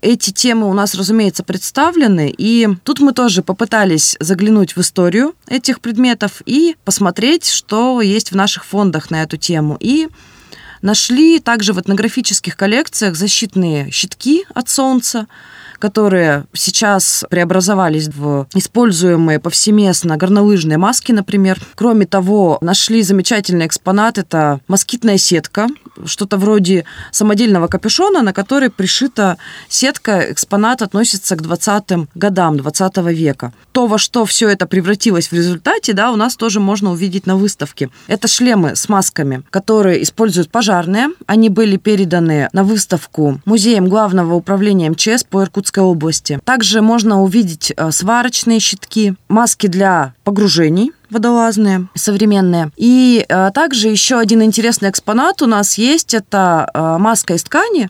Эти 0.01 0.31
темы 0.31 0.69
у 0.69 0.73
нас, 0.73 0.93
разумеется, 0.93 1.43
представлены, 1.43 2.33
и 2.37 2.67
тут 2.83 2.99
мы 2.99 3.13
тоже 3.13 3.41
попытались 3.41 4.15
заглянуть 4.19 4.75
в 4.75 4.81
историю 4.81 5.33
этих 5.47 5.79
предметов 5.79 6.43
и 6.45 6.75
посмотреть, 6.85 7.49
что 7.49 8.01
есть 8.01 8.31
в 8.31 8.35
наших 8.35 8.63
фондах 8.63 9.09
на 9.09 9.23
эту 9.23 9.37
тему. 9.37 9.75
И 9.79 10.07
нашли 10.83 11.39
также 11.39 11.73
в 11.73 11.79
этнографических 11.79 12.55
коллекциях 12.55 13.15
защитные 13.15 13.89
щитки 13.89 14.45
от 14.53 14.69
солнца, 14.69 15.27
которые 15.79 16.45
сейчас 16.53 17.25
преобразовались 17.29 18.07
в 18.07 18.47
используемые 18.53 19.39
повсеместно 19.39 20.17
горнолыжные 20.17 20.77
маски, 20.77 21.11
например. 21.11 21.59
Кроме 21.75 22.05
того, 22.05 22.57
нашли 22.61 23.01
замечательный 23.01 23.65
экспонат. 23.65 24.17
Это 24.17 24.59
москитная 24.67 25.17
сетка, 25.17 25.67
что-то 26.05 26.37
вроде 26.37 26.85
самодельного 27.11 27.67
капюшона, 27.67 28.21
на 28.21 28.33
который 28.33 28.69
пришита 28.69 29.37
сетка. 29.69 30.31
Экспонат 30.31 30.81
относится 30.81 31.35
к 31.35 31.41
20-м 31.41 32.09
годам 32.15 32.57
20 32.57 32.97
века. 33.13 33.53
То, 33.71 33.87
во 33.87 33.97
что 33.97 34.25
все 34.25 34.49
это 34.49 34.65
превратилось 34.65 35.27
в 35.29 35.33
результате, 35.33 35.93
да, 35.93 36.11
у 36.11 36.15
нас 36.15 36.35
тоже 36.35 36.59
можно 36.59 36.91
увидеть 36.91 37.25
на 37.25 37.35
выставке. 37.35 37.89
Это 38.07 38.27
шлемы 38.27 38.75
с 38.75 38.89
масками, 38.89 39.43
которые 39.49 40.03
используют 40.03 40.49
пожарные. 40.49 41.09
Они 41.25 41.49
были 41.49 41.77
переданы 41.77 42.49
на 42.53 42.63
выставку 42.63 43.41
музеем 43.45 43.87
главного 43.87 44.33
управления 44.33 44.89
МЧС 44.89 45.23
по 45.23 45.43
Иркутской 45.43 45.83
области. 45.83 46.39
Также 46.43 46.81
можно 46.81 47.21
увидеть 47.21 47.73
э, 47.75 47.91
сварочные 47.91 48.59
щитки, 48.59 49.15
маски 49.27 49.67
для 49.67 50.13
погружений, 50.23 50.91
водолазные, 51.09 51.87
современные. 51.95 52.71
И 52.75 53.25
а, 53.29 53.51
также 53.51 53.89
еще 53.89 54.19
один 54.19 54.41
интересный 54.43 54.89
экспонат 54.89 55.41
у 55.41 55.45
нас 55.45 55.77
есть. 55.77 56.13
Это 56.13 56.69
а, 56.73 56.97
маска 56.97 57.35
из 57.35 57.43
ткани, 57.43 57.89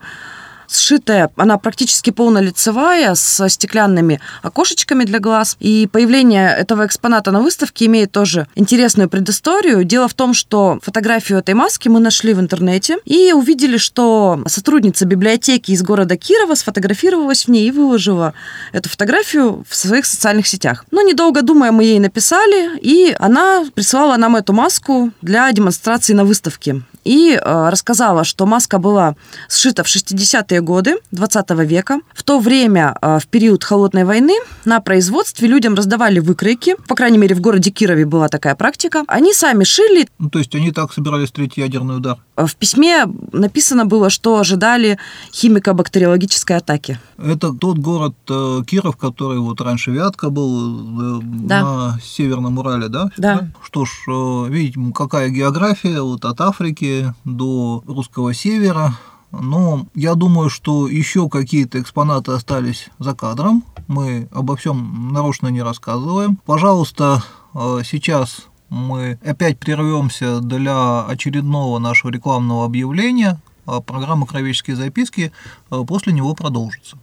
сшитая, 0.68 1.30
она 1.36 1.58
практически 1.58 2.12
полнолицевая, 2.12 3.16
со 3.16 3.50
стеклянными 3.50 4.20
окошечками 4.42 5.04
для 5.04 5.20
глаз. 5.20 5.58
И 5.60 5.88
появление 5.92 6.56
этого 6.56 6.86
экспоната 6.86 7.32
на 7.32 7.42
выставке 7.42 7.86
имеет 7.86 8.12
тоже 8.12 8.48
интересную 8.56 9.10
предысторию. 9.10 9.84
Дело 9.84 10.08
в 10.08 10.14
том, 10.14 10.34
что 10.34 10.80
фотографию 10.82 11.40
этой 11.40 11.54
маски 11.54 11.88
мы 11.88 12.00
нашли 12.00 12.34
в 12.34 12.40
интернете 12.40 12.98
и 13.06 13.34
увидели, 13.34 13.78
что 13.78 14.44
сотрудница 14.48 15.06
библиотеки 15.06 15.72
из 15.72 15.84
города 15.84 16.18
Кирова 16.18 16.56
сфотографировалась 16.56 17.46
в 17.46 17.48
ней 17.50 17.68
и 17.68 17.72
выложила 17.72 18.34
эту 18.72 18.90
фотографию 18.90 19.64
в 19.68 19.76
своих 19.76 20.06
социальных 20.06 20.48
сетях. 20.48 20.86
Но 20.92 21.02
недолго 21.02 21.42
думая, 21.42 21.72
мы 21.72 21.84
ей 21.84 22.00
написали, 22.00 22.78
и 22.80 23.16
она 23.20 23.66
прислала 23.74 24.18
нам 24.18 24.36
эту 24.36 24.54
маску 24.54 25.12
для 25.22 25.52
демонстрации 25.52 26.14
на 26.14 26.26
выставке 26.26 26.82
и 27.08 27.34
э, 27.34 27.70
рассказала, 27.70 28.24
что 28.24 28.46
маска 28.46 28.80
была 28.80 29.16
сшита 29.50 29.84
в 29.84 29.88
60-е 29.88 30.62
годы 30.62 30.96
20 31.12 31.50
века. 31.66 32.02
В 32.14 32.24
то 32.24 32.40
время, 32.40 32.96
э, 33.02 33.20
в 33.20 33.28
период 33.28 33.64
Холодной 33.64 34.04
войны, 34.04 34.34
на 34.66 34.82
производстве 34.82 35.48
людям 35.48 35.76
раздавали 35.76 36.20
выкройки. 36.20 36.76
По 36.88 36.96
крайней 36.96 37.18
мере, 37.18 37.34
в 37.36 37.42
городе 37.42 37.72
Кирове 37.72 38.06
была 38.06 38.28
такая 38.28 38.56
практика. 38.56 39.04
Они 39.08 39.34
сами 39.34 39.64
шили. 39.64 40.08
Ну, 40.20 40.30
то 40.30 40.40
есть 40.40 40.54
они 40.56 40.72
так 40.72 40.92
собирались 40.94 41.28
встретить 41.28 41.58
ядерный 41.58 41.98
удар? 41.98 42.18
В 42.38 42.56
письме 42.56 43.08
написано 43.34 43.86
было, 43.88 44.12
что 44.12 44.38
ожидали 44.38 45.00
химико-бактериологической 45.34 46.58
атаки. 46.58 47.00
Это 47.18 47.52
тот 47.52 47.80
город 47.80 48.16
э, 48.30 48.62
Киров, 48.68 48.96
который 48.96 49.40
вот 49.40 49.60
раньше 49.60 49.90
Вятка 49.90 50.30
был 50.30 51.20
да. 51.24 51.62
на 51.64 52.00
Северном 52.00 52.60
Урале, 52.60 52.90
да? 52.90 53.10
Да. 53.18 53.50
Что 53.64 53.86
ж, 53.86 54.50
видите, 54.50 54.80
какая 54.94 55.30
география 55.30 56.02
вот 56.02 56.26
от 56.26 56.40
Африки 56.40 57.12
до 57.26 57.84
русского 57.88 58.36
севера. 58.36 58.94
Но 59.32 59.88
я 59.96 60.14
думаю, 60.14 60.50
что 60.50 60.88
еще 60.88 61.30
какие-то 61.30 61.82
экспонаты 61.82 62.34
остались 62.34 62.90
за 63.00 63.16
кадром. 63.16 63.64
Мы 63.88 64.30
обо 64.32 64.56
всем 64.56 65.12
нарочно 65.12 65.48
не 65.48 65.64
рассказываем. 65.64 66.38
Пожалуйста, 66.46 67.24
э, 67.56 67.80
сейчас 67.84 68.48
мы 68.70 69.20
опять 69.26 69.60
прервемся 69.60 70.40
для 70.40 71.06
очередного 71.06 71.80
нашего 71.80 72.12
рекламного 72.12 72.66
объявления. 72.66 73.40
А 73.66 73.82
программа 73.82 74.26
«Кровеческие 74.26 74.76
записки» 74.76 75.32
э, 75.72 75.84
после 75.86 76.14
него 76.14 76.34
продолжится. 76.34 76.98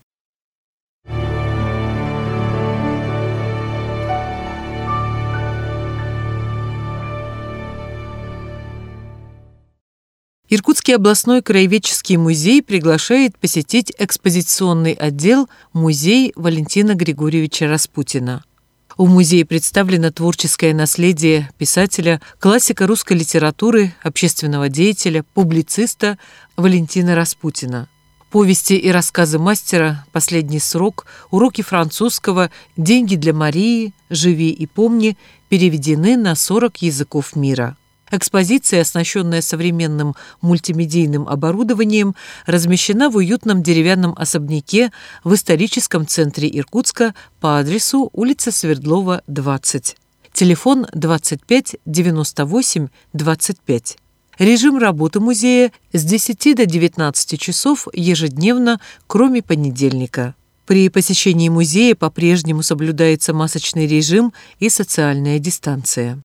Иркутский 10.49 10.95
областной 10.95 11.43
краеведческий 11.43 12.17
музей 12.17 12.63
приглашает 12.63 13.37
посетить 13.39 13.93
экспозиционный 13.99 14.93
отдел 14.93 15.49
«Музей 15.73 16.33
Валентина 16.37 16.95
Григорьевича 16.95 17.67
Распутина». 17.67 18.45
В 18.97 19.09
музее 19.09 19.45
представлено 19.45 20.13
творческое 20.13 20.73
наследие 20.73 21.51
писателя, 21.59 22.21
классика 22.39 22.87
русской 22.87 23.15
литературы, 23.15 23.93
общественного 24.05 24.69
деятеля, 24.69 25.25
публициста 25.35 26.17
Валентина 26.57 27.17
Распутина. 27.17 27.89
Повести 28.31 28.75
и 28.75 28.91
рассказы 28.91 29.41
мастера 29.41 30.07
«Последний 30.13 30.61
срок», 30.61 31.07
уроки 31.33 31.63
французского, 31.63 32.53
«Деньги 32.77 33.17
для 33.17 33.33
Марии», 33.33 33.95
«Живи 34.11 34.51
и 34.51 34.67
помни» 34.67 35.17
переведены 35.49 36.17
на 36.17 36.37
40 36.37 36.83
языков 36.83 37.35
мира. 37.35 37.77
Экспозиция, 38.15 38.83
оснащенная 38.83 39.43
современным 39.43 40.15
мультимедийным 40.41 41.29
оборудованием, 41.29 42.15
размещена 42.47 43.11
в 43.11 43.17
уютном 43.17 43.61
деревянном 43.61 44.15
особняке 44.17 44.93
в 45.25 45.35
историческом 45.35 46.07
центре 46.07 46.49
Иркутска 46.49 47.17
по 47.41 47.59
адресу 47.59 48.11
улица 48.13 48.53
Свердлова, 48.53 49.23
20. 49.27 49.97
Телефон 50.33 50.87
25 50.93 51.77
98 51.85 52.89
25. 53.15 53.97
Режим 54.39 54.79
работы 54.79 55.19
музея 55.19 55.73
с 55.93 56.05
10 56.05 56.55
до 56.55 56.67
19 56.67 57.41
часов 57.41 57.89
ежедневно, 57.93 58.81
кроме 59.09 59.43
понедельника. 59.43 60.37
При 60.67 60.89
посещении 60.89 61.49
музея 61.49 61.97
по-прежнему 61.97 62.63
соблюдается 62.63 63.35
масочный 63.35 63.89
режим 63.89 64.33
и 64.61 64.69
социальная 64.69 65.41
дистанция. 65.41 66.23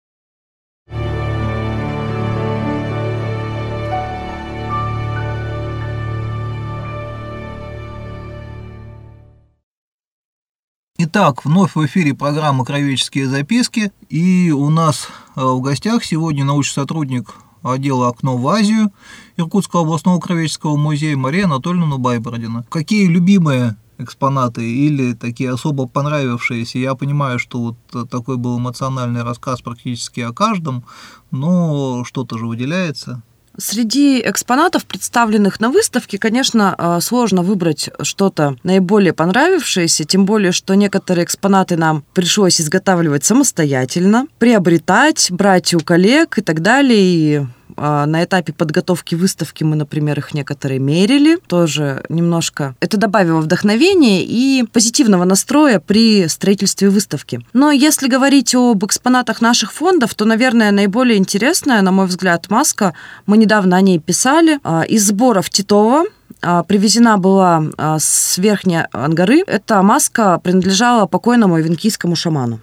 Итак, 10.99 11.45
вновь 11.45 11.75
в 11.75 11.85
эфире 11.85 12.15
программа 12.15 12.65
«Кровеческие 12.65 13.27
записки». 13.27 13.91
И 14.09 14.49
у 14.49 14.71
нас 14.71 15.09
э, 15.35 15.43
в 15.43 15.61
гостях 15.61 16.03
сегодня 16.03 16.43
научный 16.43 16.81
сотрудник 16.81 17.35
отдела 17.61 18.07
«Окно 18.07 18.35
в 18.35 18.47
Азию» 18.47 18.91
Иркутского 19.37 19.83
областного 19.83 20.19
кровеческого 20.19 20.75
музея 20.75 21.15
Мария 21.15 21.45
Анатольевна 21.45 21.99
Байбородина. 21.99 22.65
Какие 22.71 23.05
любимые 23.05 23.77
экспонаты 23.99 24.67
или 24.67 25.13
такие 25.13 25.51
особо 25.51 25.87
понравившиеся. 25.87 26.79
Я 26.79 26.95
понимаю, 26.95 27.37
что 27.37 27.75
вот 27.93 28.09
такой 28.09 28.37
был 28.37 28.57
эмоциональный 28.57 29.21
рассказ 29.21 29.61
практически 29.61 30.21
о 30.21 30.33
каждом, 30.33 30.83
но 31.29 32.05
что-то 32.05 32.39
же 32.39 32.47
выделяется. 32.47 33.21
Среди 33.59 34.21
экспонатов, 34.21 34.85
представленных 34.85 35.59
на 35.59 35.69
выставке, 35.69 36.19
конечно, 36.19 36.75
э, 36.77 36.99
сложно 37.01 37.41
выбрать 37.41 37.89
что-то 38.03 38.55
наиболее 38.61 39.13
понравившееся, 39.13 40.03
тем 40.03 40.25
более, 40.25 40.51
что 40.51 40.75
некоторые 40.75 41.25
экспонаты 41.25 41.75
нам 41.75 42.03
пришлось 42.13 42.61
изготавливать 42.61 43.25
самостоятельно, 43.25 44.27
приобретать, 44.37 45.31
брать 45.31 45.73
у 45.73 45.79
коллег 45.79 46.37
и 46.37 46.41
так 46.41 46.61
далее. 46.61 46.99
И 46.99 47.45
на 47.77 48.23
этапе 48.23 48.53
подготовки 48.53 49.15
выставки 49.15 49.63
мы, 49.63 49.75
например, 49.75 50.17
их 50.19 50.33
некоторые 50.33 50.79
мерили. 50.79 51.37
Тоже 51.47 52.03
немножко 52.09 52.75
это 52.79 52.97
добавило 52.97 53.41
вдохновения 53.41 54.23
и 54.23 54.63
позитивного 54.63 55.25
настроя 55.25 55.79
при 55.79 56.27
строительстве 56.27 56.89
выставки. 56.89 57.41
Но 57.53 57.71
если 57.71 58.07
говорить 58.07 58.55
об 58.55 58.85
экспонатах 58.85 59.41
наших 59.41 59.73
фондов, 59.73 60.15
то, 60.15 60.25
наверное, 60.25 60.71
наиболее 60.71 61.17
интересная, 61.17 61.81
на 61.81 61.91
мой 61.91 62.07
взгляд, 62.07 62.49
маска, 62.49 62.93
мы 63.25 63.37
недавно 63.37 63.77
о 63.77 63.81
ней 63.81 63.99
писали, 63.99 64.59
а, 64.63 64.83
из 64.83 65.07
сборов 65.07 65.49
Титова, 65.49 66.05
а, 66.41 66.63
привезена 66.63 67.17
была 67.17 67.63
с 67.77 68.37
Верхней 68.37 68.83
Ангары. 68.91 69.43
Эта 69.47 69.81
маска 69.81 70.39
принадлежала 70.39 71.07
покойному 71.07 71.57
венкийскому 71.57 72.15
шаману. 72.15 72.59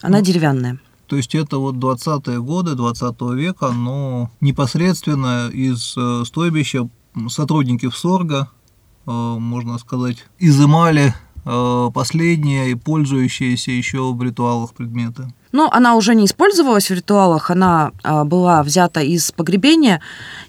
Она 0.00 0.18
ну, 0.18 0.24
деревянная. 0.24 0.78
То 1.08 1.16
есть 1.16 1.34
это 1.34 1.56
вот 1.58 1.76
20-е 1.76 2.40
годы 2.40 2.74
20 2.74 3.20
века, 3.34 3.70
но 3.72 4.30
непосредственно 4.40 5.48
из 5.48 5.94
э, 5.96 6.24
стойбища 6.26 6.88
сотрудники 7.28 7.88
ВСОРГа, 7.88 8.50
э, 9.06 9.10
можно 9.10 9.78
сказать, 9.78 10.26
изымали 10.38 11.14
э, 11.46 11.90
последние 11.94 12.72
и 12.72 12.74
пользующиеся 12.74 13.70
еще 13.70 14.12
в 14.12 14.22
ритуалах 14.22 14.74
предметы. 14.74 15.32
Но 15.52 15.70
она 15.72 15.96
уже 15.96 16.14
не 16.14 16.26
использовалась 16.26 16.90
в 16.90 16.94
ритуалах, 16.94 17.50
она 17.50 17.92
а, 18.02 18.24
была 18.24 18.62
взята 18.62 19.00
из 19.00 19.32
погребения 19.32 20.00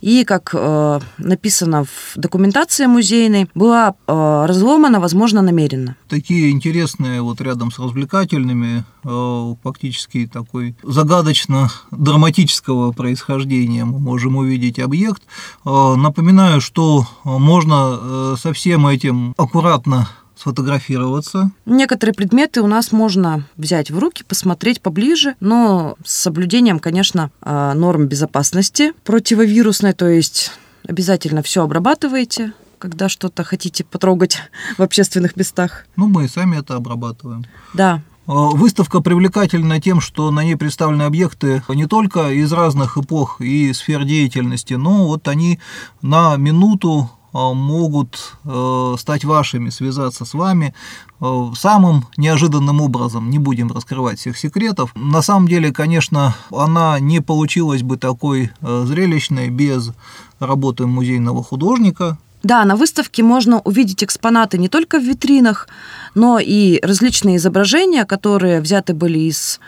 и, 0.01 0.23
как 0.23 0.51
а, 0.53 0.99
написано 1.17 1.85
в 1.85 2.13
документации 2.15 2.85
музейной, 2.85 3.49
была 3.55 3.95
а, 4.07 4.47
разломана, 4.47 4.99
возможно, 4.99 5.41
намеренно. 5.41 5.95
Такие 6.07 6.51
интересные, 6.51 7.21
вот 7.21 7.41
рядом 7.41 7.71
с 7.71 7.79
развлекательными, 7.79 8.83
а, 9.03 9.55
фактически 9.63 10.29
такой 10.31 10.75
загадочно-драматического 10.83 12.91
происхождения 12.91 13.85
мы 13.85 13.99
можем 13.99 14.35
увидеть 14.35 14.79
объект. 14.79 15.23
А, 15.65 15.95
напоминаю, 15.95 16.62
что 16.62 17.07
можно 17.23 18.35
со 18.38 18.53
всем 18.53 18.88
этим 18.88 19.33
аккуратно 19.38 20.07
сфотографироваться. 20.39 21.52
Некоторые 21.65 22.13
предметы 22.13 22.62
у 22.62 22.67
нас 22.67 22.91
можно 22.91 23.43
взять 23.58 23.91
в 23.91 23.99
руки, 23.99 24.23
посмотреть 24.23 24.82
поближе, 24.82 25.36
но 25.39 25.97
с 26.06 26.13
соблюдением, 26.13 26.80
конечно, 26.80 27.32
а, 27.41 27.73
норм 27.73 28.08
безопасности 28.08 28.93
противовирусной, 29.04 29.93
то 29.93 30.08
есть 30.08 30.52
обязательно 30.88 31.43
все 31.43 31.63
обрабатываете, 31.63 32.54
когда 32.78 33.10
что-то 33.10 33.43
хотите 33.43 33.84
потрогать 33.84 34.38
в 34.78 34.82
общественных 34.82 35.36
местах. 35.36 35.86
Ну, 35.97 36.08
мы 36.08 36.25
и 36.25 36.30
сами 36.30 36.58
это 36.58 36.75
обрабатываем. 36.75 37.45
Да. 37.73 38.02
А, 38.25 38.49
выставка 38.52 39.02
привлекательна 39.02 39.82
тем, 39.82 39.99
что 39.99 40.32
на 40.32 40.43
ней 40.43 40.56
представлены 40.56 41.04
объекты 41.04 41.63
не 41.67 41.86
только 41.86 42.32
из 42.32 42.54
разных 42.54 42.97
эпох 42.97 43.41
и 43.41 43.73
сфер 43.73 44.06
деятельности, 44.06 44.75
но 44.75 45.06
вот 45.08 45.28
они 45.28 45.60
на 46.02 46.38
минуту 46.38 47.10
могут 47.33 48.33
э, 48.45 48.95
стать 48.97 49.25
вашими, 49.25 49.69
связаться 49.69 50.25
с 50.25 50.33
вами 50.33 50.73
э, 51.21 51.51
самым 51.55 52.05
неожиданным 52.17 52.81
образом. 52.81 53.29
Не 53.29 53.39
будем 53.39 53.71
раскрывать 53.71 54.19
всех 54.19 54.37
секретов. 54.37 54.91
На 54.95 55.21
самом 55.21 55.47
деле, 55.47 55.71
конечно, 55.71 56.35
она 56.51 56.99
не 56.99 57.21
получилась 57.21 57.83
бы 57.83 57.97
такой 57.97 58.51
зрелищной 58.61 59.49
без 59.49 59.91
работы 60.39 60.85
музейного 60.87 61.43
художника, 61.43 62.17
да, 62.41 62.63
на 62.63 62.77
выставке 62.77 63.21
можно 63.21 63.59
увидеть 63.59 64.01
экспонаты 64.01 64.57
не 64.57 64.69
только 64.69 64.97
в 64.97 65.03
витринах, 65.03 65.67
но 66.15 66.39
и 66.39 66.79
различные 66.81 67.35
изображения, 67.35 68.05
которые 68.05 68.61
взяты 68.61 68.93
были 68.93 69.19
из 69.19 69.59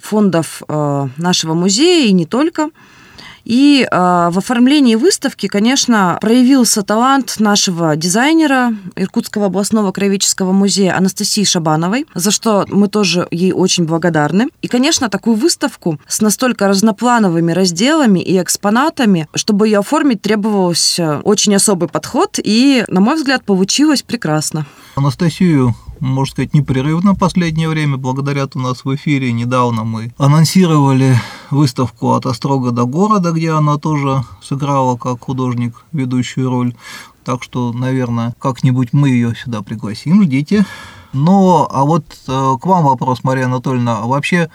фондов 0.00 0.60
нашего 0.68 1.54
музея 1.54 2.08
и 2.08 2.12
не 2.12 2.26
только. 2.26 2.70
И 3.46 3.86
э, 3.88 3.96
в 3.96 4.38
оформлении 4.38 4.96
выставки, 4.96 5.46
конечно, 5.46 6.18
проявился 6.20 6.82
талант 6.82 7.36
нашего 7.38 7.94
дизайнера 7.94 8.74
Иркутского 8.96 9.46
областного 9.46 9.92
краеведческого 9.92 10.50
музея 10.50 10.96
Анастасии 10.96 11.44
Шабановой, 11.44 12.06
за 12.12 12.32
что 12.32 12.66
мы 12.68 12.88
тоже 12.88 13.28
ей 13.30 13.52
очень 13.52 13.84
благодарны. 13.84 14.48
И, 14.62 14.68
конечно, 14.68 15.08
такую 15.08 15.36
выставку 15.36 16.00
с 16.08 16.20
настолько 16.20 16.66
разноплановыми 16.66 17.52
разделами 17.52 18.18
и 18.18 18.42
экспонатами, 18.42 19.28
чтобы 19.36 19.68
ее 19.68 19.78
оформить, 19.78 20.22
требовался 20.22 21.20
очень 21.22 21.54
особый 21.54 21.88
подход, 21.88 22.40
и, 22.42 22.84
на 22.88 23.00
мой 23.00 23.14
взгляд, 23.14 23.44
получилось 23.44 24.02
прекрасно. 24.02 24.66
Анастасию 24.96 25.72
можно 26.00 26.32
сказать, 26.32 26.54
непрерывно 26.54 27.14
в 27.14 27.18
последнее 27.18 27.68
время. 27.68 27.96
Благодаря 27.96 28.46
у 28.54 28.58
нас 28.58 28.84
в 28.84 28.94
эфире 28.94 29.32
недавно 29.32 29.84
мы 29.84 30.12
анонсировали 30.18 31.18
выставку 31.50 32.12
«От 32.12 32.26
Острога 32.26 32.70
до 32.70 32.84
города», 32.84 33.32
где 33.32 33.52
она 33.52 33.78
тоже 33.78 34.22
сыграла 34.42 34.96
как 34.96 35.24
художник 35.24 35.84
ведущую 35.92 36.50
роль. 36.50 36.74
Так 37.24 37.42
что, 37.42 37.72
наверное, 37.72 38.34
как-нибудь 38.38 38.92
мы 38.92 39.10
ее 39.10 39.34
сюда 39.34 39.62
пригласим, 39.62 40.22
ждите. 40.22 40.64
Но, 41.12 41.68
а 41.70 41.84
вот 41.84 42.04
э, 42.28 42.56
к 42.60 42.66
вам 42.66 42.84
вопрос, 42.84 43.24
Мария 43.24 43.46
Анатольевна. 43.46 44.02
Вообще, 44.02 44.36
э, 44.36 44.48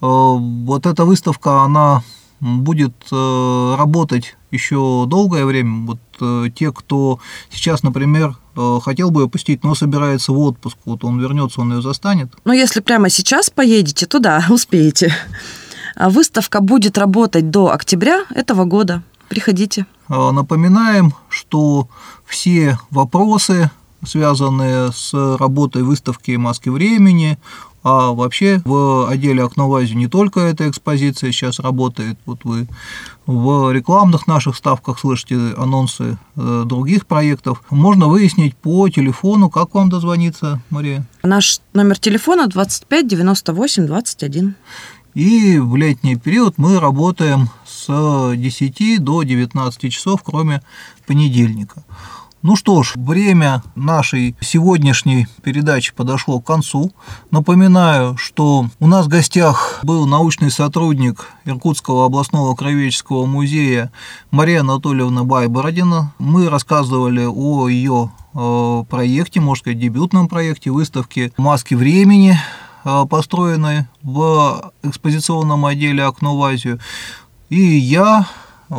вот 0.00 0.86
эта 0.86 1.04
выставка, 1.04 1.62
она 1.62 2.02
будет 2.40 2.94
э, 3.10 3.74
работать 3.78 4.36
еще 4.50 5.04
долгое 5.06 5.44
время. 5.44 5.86
Вот 5.86 6.00
э, 6.20 6.50
те, 6.54 6.72
кто 6.72 7.18
сейчас, 7.50 7.82
например, 7.82 8.36
хотел 8.82 9.10
бы 9.10 9.22
ее 9.22 9.28
посетить, 9.28 9.64
но 9.64 9.74
собирается 9.74 10.32
в 10.32 10.38
отпуск, 10.38 10.76
вот 10.84 11.04
он 11.04 11.20
вернется, 11.20 11.60
он 11.60 11.72
ее 11.74 11.82
застанет. 11.82 12.32
Ну, 12.44 12.52
если 12.52 12.80
прямо 12.80 13.08
сейчас 13.08 13.50
поедете, 13.50 14.06
то 14.06 14.18
да, 14.18 14.44
успеете. 14.50 15.14
А 15.96 16.10
выставка 16.10 16.60
будет 16.60 16.98
работать 16.98 17.50
до 17.50 17.70
октября 17.72 18.24
этого 18.34 18.64
года. 18.64 19.02
Приходите. 19.28 19.86
Напоминаем, 20.08 21.14
что 21.28 21.88
все 22.26 22.78
вопросы, 22.90 23.70
связанные 24.04 24.92
с 24.92 25.12
работой 25.38 25.82
выставки 25.82 26.32
«Маски 26.32 26.68
времени», 26.68 27.38
А 27.82 28.12
вообще 28.12 28.62
в 28.64 29.08
отделе 29.08 29.42
«Окно 29.42 29.68
в 29.68 29.74
Азию» 29.74 29.98
не 29.98 30.06
только 30.06 30.40
эта 30.40 30.68
экспозиция 30.68 31.32
сейчас 31.32 31.58
работает. 31.58 32.16
Вот 32.26 32.44
вы 32.44 32.68
в 33.26 33.72
рекламных 33.72 34.26
наших 34.26 34.56
ставках 34.56 34.98
слышите 34.98 35.36
анонсы 35.56 36.16
э, 36.36 36.62
других 36.66 37.06
проектов. 37.06 37.62
Можно 37.70 38.06
выяснить 38.06 38.56
по 38.56 38.88
телефону, 38.88 39.50
как 39.50 39.74
вам 39.74 39.90
дозвониться, 39.90 40.60
Мария. 40.70 41.04
Наш 41.22 41.60
номер 41.72 41.98
телефона 41.98 42.46
25 42.46 43.06
98 43.08 43.86
21. 43.86 44.54
И 45.14 45.58
в 45.58 45.76
летний 45.76 46.16
период 46.16 46.56
мы 46.56 46.80
работаем 46.80 47.50
с 47.66 48.34
10 48.34 49.02
до 49.04 49.22
19 49.22 49.92
часов, 49.92 50.22
кроме 50.22 50.62
понедельника. 51.06 51.84
Ну 52.42 52.56
что 52.56 52.82
ж, 52.82 52.94
время 52.96 53.62
нашей 53.76 54.34
сегодняшней 54.40 55.28
передачи 55.44 55.94
подошло 55.94 56.40
к 56.40 56.46
концу. 56.46 56.90
Напоминаю, 57.30 58.16
что 58.16 58.66
у 58.80 58.86
нас 58.88 59.06
в 59.06 59.08
гостях 59.08 59.78
был 59.84 60.08
научный 60.08 60.50
сотрудник 60.50 61.28
Иркутского 61.44 62.04
областного 62.04 62.56
краеведческого 62.56 63.26
музея 63.26 63.92
Мария 64.32 64.62
Анатольевна 64.62 65.22
Байбородина. 65.22 66.12
Мы 66.18 66.48
рассказывали 66.48 67.24
о 67.24 67.68
ее 67.68 68.10
э, 68.34 68.84
проекте, 68.90 69.38
можно 69.38 69.60
сказать, 69.60 69.78
дебютном 69.78 70.26
проекте 70.26 70.72
выставки 70.72 71.32
«Маски 71.36 71.74
времени», 71.74 72.36
э, 72.84 73.04
построенной 73.08 73.86
в 74.02 74.72
экспозиционном 74.82 75.64
отделе 75.64 76.02
«Окно 76.02 76.36
в 76.36 76.42
Азию». 76.42 76.80
И 77.50 77.60
я, 77.60 78.26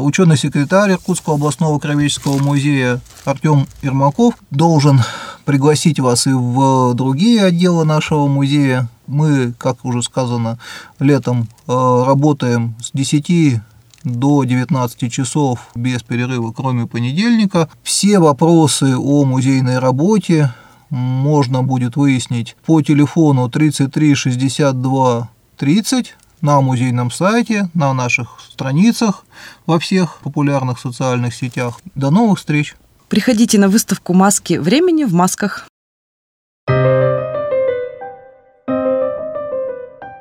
ученый 0.02 0.38
секретарь 0.38 0.94
Иркутского 0.94 1.36
областного 1.36 1.80
краеведческого 1.80 2.42
музея 2.42 3.00
Артем 3.26 3.68
Ермаков 3.82 4.36
должен 4.50 5.02
пригласить 5.46 6.00
вас 6.00 6.26
и 6.28 6.32
в 6.32 6.94
другие 6.94 7.44
отделы 7.44 7.86
нашего 7.86 8.28
музея. 8.28 8.90
Мы, 9.08 9.54
как 9.58 9.84
уже 9.86 10.02
сказано, 10.02 10.58
летом 11.00 11.48
э, 11.68 12.04
работаем 12.08 12.76
с 12.82 12.92
10 12.94 13.62
до 14.04 14.44
19 14.44 15.12
часов 15.12 15.60
без 15.76 16.02
перерыва, 16.04 16.52
кроме 16.52 16.88
понедельника. 16.88 17.70
Все 17.84 18.20
вопросы 18.20 18.96
о 18.98 19.26
музейной 19.26 19.80
работе 19.80 20.54
можно 20.90 21.64
будет 21.64 21.96
выяснить 21.96 22.56
по 22.66 22.82
телефону 22.82 23.50
33 23.50 24.16
62 24.16 25.30
30 25.58 26.16
на 26.44 26.62
музейном 26.62 27.10
сайте, 27.10 27.70
на 27.74 27.94
наших 27.94 28.40
страницах 28.42 29.26
во 29.66 29.80
всех 29.80 30.18
популярных 30.20 30.78
социальных 30.78 31.34
сетях. 31.34 31.80
До 31.96 32.12
новых 32.12 32.38
встреч! 32.38 32.76
Приходите 33.08 33.58
на 33.58 33.70
выставку 33.70 34.14
«Маски 34.14 34.58
времени» 34.58 35.06
в 35.06 35.14
масках. 35.14 35.68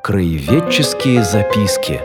Краеведческие 0.04 1.24
записки. 1.24 2.00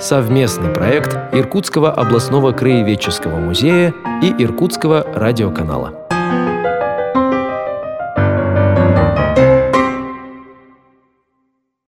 Совместный 0.00 0.72
проект 0.72 1.34
Иркутского 1.34 1.92
областного 1.92 2.52
краеведческого 2.52 3.38
музея 3.38 3.94
и 4.22 4.30
Иркутского 4.42 5.02
радиоканала. 5.14 6.05